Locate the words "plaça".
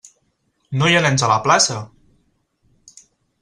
1.45-1.79